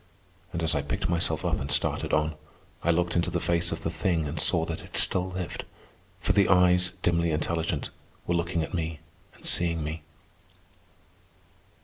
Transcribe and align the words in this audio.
And 0.51 0.63
as 0.63 0.73
I 0.73 0.81
picked 0.81 1.09
myself 1.09 1.45
up 1.45 1.59
and 1.59 1.69
started 1.69 2.11
on, 2.11 2.33
I 2.81 2.89
looked 2.89 3.15
into 3.15 3.29
the 3.29 3.39
face 3.39 3.71
of 3.71 3.83
the 3.83 3.91
thing 3.91 4.27
and 4.27 4.39
saw 4.39 4.65
that 4.65 4.83
it 4.83 4.97
still 4.97 5.29
lived; 5.29 5.63
for 6.19 6.33
the 6.33 6.49
eyes, 6.49 6.93
dimly 7.03 7.29
intelligent, 7.29 7.91
were 8.25 8.33
looking 8.33 8.63
at 8.63 8.73
me 8.73 8.99
and 9.35 9.45
seeing 9.45 9.83
me. 9.83 10.01